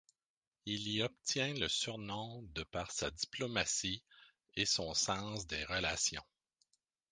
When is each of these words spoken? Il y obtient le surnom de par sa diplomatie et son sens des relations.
Il 0.65 0.87
y 0.89 1.03
obtient 1.03 1.53
le 1.53 1.67
surnom 1.67 2.41
de 2.55 2.63
par 2.63 2.89
sa 2.91 3.11
diplomatie 3.11 4.01
et 4.55 4.65
son 4.65 4.95
sens 4.95 5.45
des 5.45 5.63
relations. 5.65 6.25